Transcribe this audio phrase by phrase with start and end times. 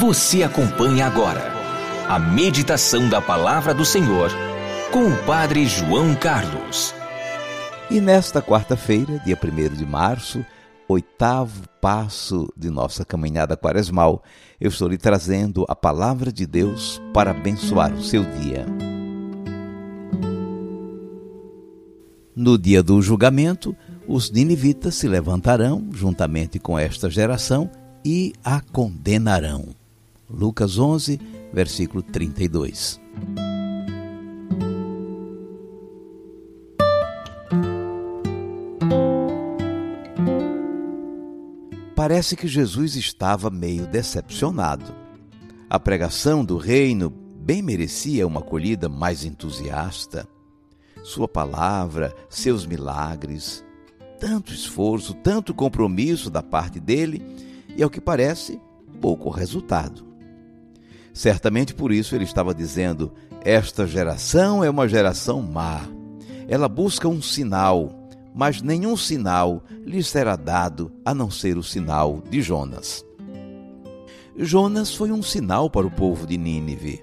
[0.00, 1.52] Você acompanha agora
[2.08, 4.30] a meditação da palavra do Senhor
[4.90, 6.94] com o Padre João Carlos.
[7.90, 10.42] E nesta quarta-feira, dia 1 de março,
[10.88, 14.22] oitavo passo de nossa caminhada quaresmal,
[14.58, 18.64] eu estou lhe trazendo a palavra de Deus para abençoar o seu dia.
[22.34, 23.76] No dia do julgamento,
[24.08, 27.70] os ninivitas se levantarão juntamente com esta geração
[28.02, 29.78] e a condenarão.
[30.30, 31.20] Lucas 11,
[31.52, 33.00] versículo 32.
[41.94, 44.94] Parece que Jesus estava meio decepcionado.
[45.68, 50.26] A pregação do reino bem merecia uma acolhida mais entusiasta.
[51.02, 53.62] Sua palavra, seus milagres,
[54.18, 57.22] tanto esforço, tanto compromisso da parte dele
[57.76, 58.60] e, ao que parece,
[59.00, 60.09] pouco resultado.
[61.20, 63.12] Certamente por isso ele estava dizendo:
[63.44, 65.82] Esta geração é uma geração má.
[66.48, 72.22] Ela busca um sinal, mas nenhum sinal lhe será dado a não ser o sinal
[72.30, 73.04] de Jonas.
[74.34, 77.02] Jonas foi um sinal para o povo de Nínive.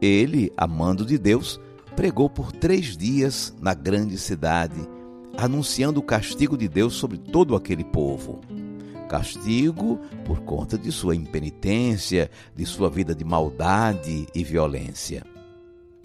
[0.00, 1.60] Ele, amando de Deus,
[1.94, 4.80] pregou por três dias na grande cidade,
[5.36, 8.40] anunciando o castigo de Deus sobre todo aquele povo
[9.12, 15.22] castigo por conta de sua impenitência, de sua vida de maldade e violência.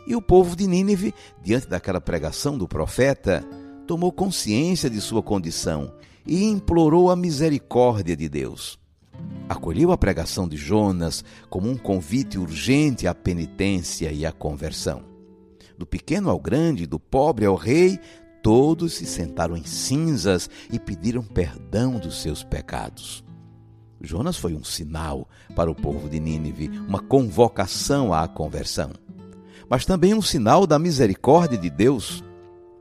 [0.06, 3.46] E o povo de Nínive, diante daquela pregação do profeta,
[3.88, 5.94] tomou consciência de sua condição
[6.26, 8.78] e implorou a misericórdia de Deus.
[9.48, 15.02] Acolheu a pregação de Jonas como um convite urgente à penitência e à conversão.
[15.78, 17.98] Do pequeno ao grande, do pobre ao rei,
[18.48, 23.22] todos se sentaram em cinzas e pediram perdão dos seus pecados.
[24.00, 28.94] Jonas foi um sinal para o povo de Nínive, uma convocação à conversão,
[29.70, 32.24] mas também um sinal da misericórdia de Deus,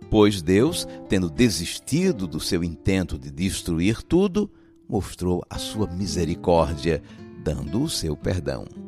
[0.09, 4.49] pois Deus, tendo desistido do seu intento de destruir tudo,
[4.88, 7.03] mostrou a sua misericórdia,
[7.43, 8.85] dando o seu perdão.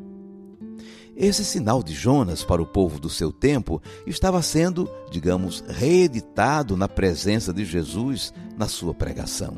[1.21, 6.87] Esse sinal de Jonas para o povo do seu tempo estava sendo, digamos, reeditado na
[6.87, 9.57] presença de Jesus na sua pregação.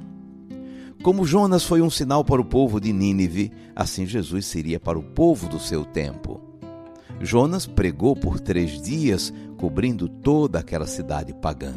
[1.02, 5.02] Como Jonas foi um sinal para o povo de Nínive, assim Jesus seria para o
[5.02, 6.40] povo do seu tempo.
[7.20, 11.74] Jonas pregou por três dias, cobrindo toda aquela cidade pagã.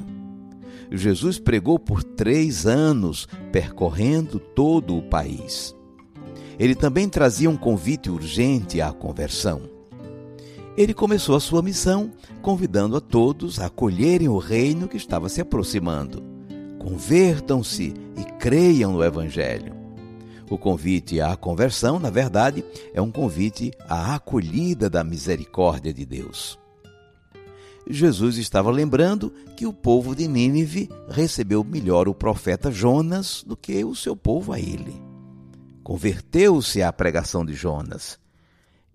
[0.94, 5.76] Jesus pregou por três anos, percorrendo todo o país.
[6.58, 9.72] Ele também trazia um convite urgente à conversão
[10.75, 12.11] ele começou a sua missão
[12.41, 16.23] convidando a todos a acolherem o reino que estava se aproximando.
[16.79, 19.73] Convertam-se e creiam no Evangelho.
[20.50, 22.63] O convite à conversão, na verdade,
[22.94, 26.59] é um convite à acolhida da misericórdia de Deus.
[27.88, 33.84] Jesus estava lembrando que o povo de Nínive recebeu melhor o profeta Jonas do que
[33.84, 35.01] o seu povo a ele.
[35.84, 38.22] Converteu-se à pregação de Jonas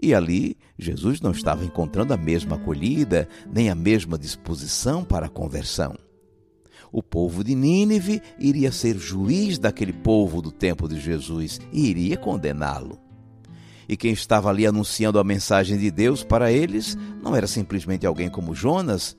[0.01, 5.31] e ali, Jesus não estava encontrando a mesma acolhida, nem a mesma disposição para a
[5.31, 5.97] conversão.
[6.93, 12.17] O povo de Nínive iria ser juiz daquele povo do tempo de Jesus e iria
[12.17, 12.99] condená-lo.
[13.89, 18.29] E quem estava ali anunciando a mensagem de Deus para eles não era simplesmente alguém
[18.29, 19.17] como Jonas.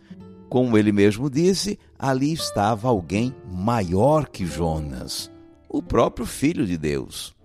[0.47, 5.29] Como ele mesmo disse, ali estava alguém maior que Jonas,
[5.67, 7.35] o próprio Filho de Deus.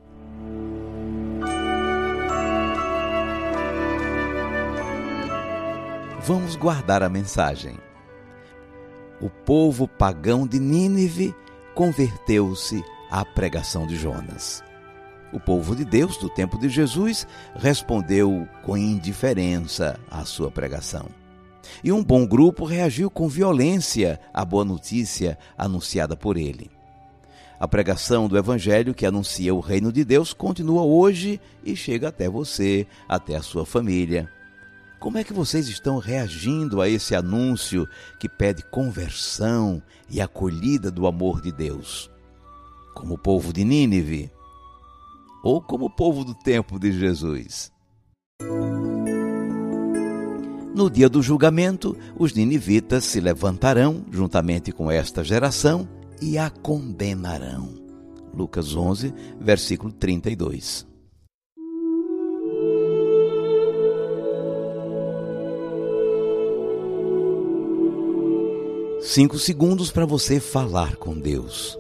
[6.27, 7.77] Vamos guardar a mensagem.
[9.21, 11.35] O povo pagão de Nínive
[11.75, 14.65] converteu-se à pregação de Jonas.
[15.35, 21.11] O povo de Deus do tempo de Jesus respondeu com indiferença à sua pregação.
[21.83, 26.71] E um bom grupo reagiu com violência à boa notícia anunciada por ele.
[27.61, 32.31] A pregação do Evangelho que anuncia o reino de Deus continua hoje e chega até
[32.31, 34.27] você, até a sua família.
[35.05, 37.87] Como é que vocês estão reagindo a esse anúncio
[38.19, 42.11] que pede conversão e acolhida do amor de Deus?
[42.95, 44.33] Como o povo de Nínive?
[45.43, 47.71] Ou como o povo do tempo de Jesus?
[50.75, 55.87] No dia do julgamento, os ninivitas se levantarão juntamente com esta geração
[56.19, 57.75] e a condenarão.
[58.33, 60.94] Lucas 11, versículo 32.
[69.15, 71.79] Cinco segundos para você falar com Deus.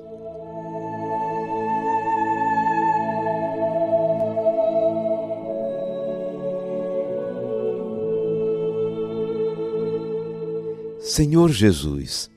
[11.00, 12.31] Senhor Jesus,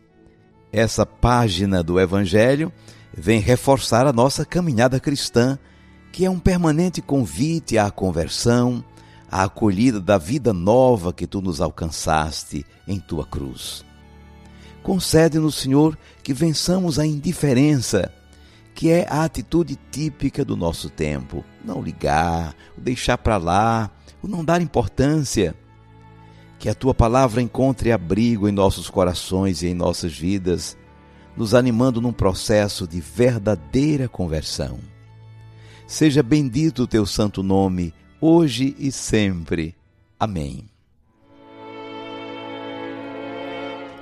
[0.73, 2.73] essa página do Evangelho
[3.15, 5.59] vem reforçar a nossa caminhada cristã,
[6.11, 8.83] que é um permanente convite à conversão,
[9.29, 13.85] à acolhida da vida nova que tu nos alcançaste em tua cruz.
[14.87, 18.09] Concede-nos, Senhor, que vençamos a indiferença,
[18.73, 21.43] que é a atitude típica do nosso tempo.
[21.61, 23.91] Não ligar, deixar para lá,
[24.23, 25.53] o não dar importância.
[26.57, 30.77] Que a tua palavra encontre abrigo em nossos corações e em nossas vidas,
[31.35, 34.79] nos animando num processo de verdadeira conversão.
[35.85, 39.75] Seja bendito o teu santo nome, hoje e sempre.
[40.17, 40.69] Amém.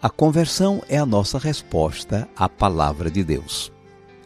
[0.00, 3.72] A conversão é a nossa resposta à palavra de Deus.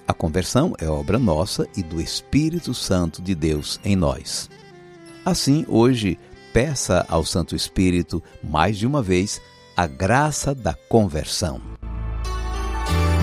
[0.06, 4.50] A conversão é obra nossa e do Espírito Santo de Deus em nós.
[5.24, 6.18] Assim, hoje,
[6.52, 9.40] peça ao Santo Espírito, mais de uma vez,
[9.74, 11.58] a graça da conversão.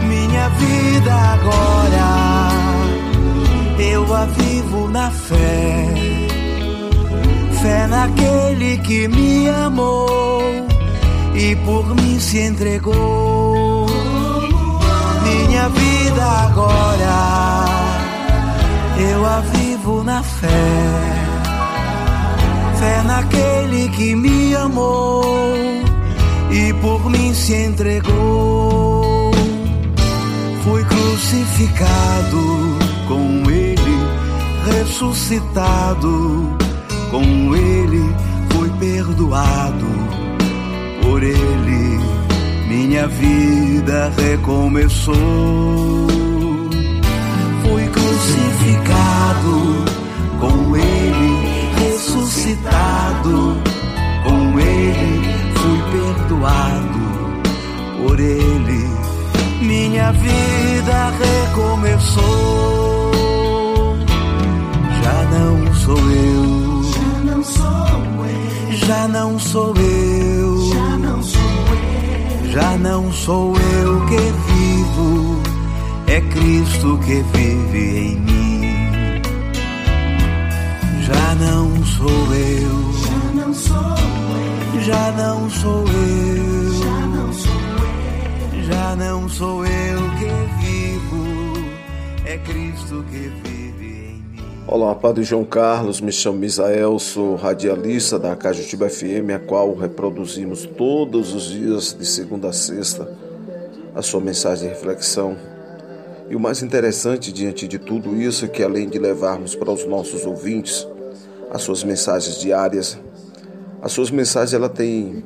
[0.08, 2.50] Minha vida agora,
[3.80, 5.86] eu a vivo na fé,
[7.62, 10.69] fé naquele que me amou
[11.40, 13.86] e por mim se entregou.
[15.24, 17.66] Minha vida agora
[18.98, 20.48] eu a vivo na fé,
[22.78, 25.24] fé naquele que me amou
[26.52, 29.32] e por mim se entregou.
[30.64, 32.44] Fui crucificado
[33.08, 33.98] com ele,
[34.66, 36.50] ressuscitado
[37.10, 38.14] com ele,
[38.50, 40.09] fui perdoado
[41.02, 41.90] por ele
[42.70, 45.16] minha vida recomeçou.
[47.64, 49.86] Fui crucificado
[50.40, 51.48] com ele,
[51.78, 53.58] ressuscitado
[54.24, 57.04] com ele, fui perdoado
[58.02, 58.90] por ele.
[59.62, 61.12] Minha vida
[61.50, 62.22] recomeçou.
[65.02, 66.84] Já não sou eu.
[66.92, 68.78] Já não sou eu.
[68.78, 69.99] Já não sou eu
[77.10, 78.62] que vive em mim.
[81.02, 83.96] Já não sou eu, já não sou
[84.76, 87.52] eu, já não sou eu, já não sou
[88.54, 91.26] eu, já não sou eu que vivo,
[92.26, 94.64] é Cristo que vive em mim.
[94.68, 100.64] Olá, Padre João Carlos, me chamo Misael, sou radialista da Cajutiba FM, a qual reproduzimos
[100.78, 103.12] todos os dias, de segunda a sexta,
[103.96, 105.59] a sua mensagem de reflexão.
[106.30, 109.86] E o mais interessante diante de tudo isso é que, além de levarmos para os
[109.86, 110.88] nossos ouvintes
[111.52, 113.00] as suas mensagens diárias,
[113.82, 115.24] as suas mensagens ela têm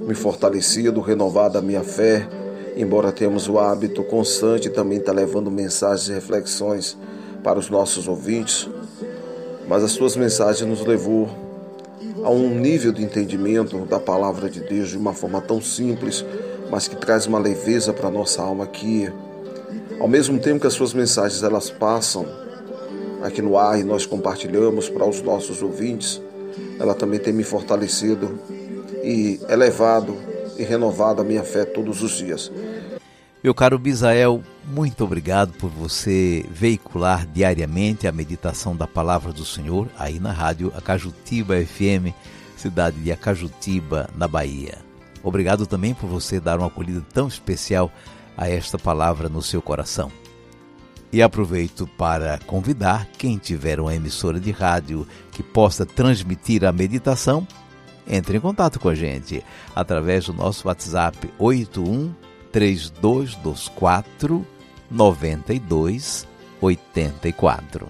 [0.00, 2.28] me fortalecido, renovado a minha fé,
[2.76, 6.96] embora tenhamos o hábito constante também tá levando mensagens e reflexões
[7.42, 8.68] para os nossos ouvintes,
[9.66, 11.28] mas as suas mensagens nos levou
[12.22, 16.24] a um nível de entendimento da palavra de Deus de uma forma tão simples,
[16.70, 19.10] mas que traz uma leveza para a nossa alma que,
[20.00, 22.26] ao mesmo tempo que as suas mensagens elas passam
[23.22, 26.20] aqui no ar e nós compartilhamos para os nossos ouvintes,
[26.78, 28.38] ela também tem me fortalecido
[29.02, 30.16] e elevado
[30.56, 32.50] e renovado a minha fé todos os dias.
[33.42, 39.88] Meu caro Bisael, muito obrigado por você veicular diariamente a meditação da palavra do Senhor
[39.96, 42.12] aí na rádio Acajutiba FM,
[42.56, 44.78] cidade de Acajutiba, na Bahia.
[45.22, 47.92] Obrigado também por você dar uma acolhida tão especial
[48.38, 50.10] a esta palavra no seu coração.
[51.12, 57.44] E aproveito para convidar quem tiver uma emissora de rádio que possa transmitir a meditação,
[58.06, 59.42] entre em contato com a gente
[59.74, 62.14] através do nosso WhatsApp 81
[62.52, 64.46] 3224
[64.90, 67.88] 9284.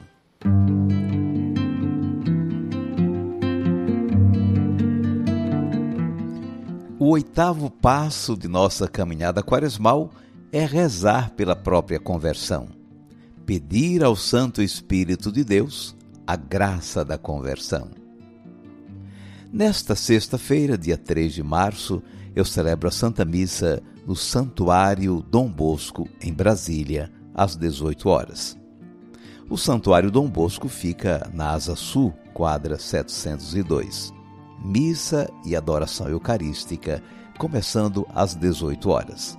[7.01, 10.11] O oitavo passo de nossa caminhada quaresmal
[10.53, 12.69] é rezar pela própria conversão.
[13.45, 17.91] Pedir ao Santo Espírito de Deus a graça da conversão.
[19.53, 22.03] Nesta sexta-feira, dia 3 de março,
[22.37, 28.59] eu celebro a Santa Missa no Santuário Dom Bosco, em Brasília, às 18 horas.
[29.49, 34.13] O Santuário Dom Bosco fica na Asa Sul, quadra 702.
[34.63, 37.03] Missa e adoração eucarística,
[37.39, 39.39] começando às 18 horas.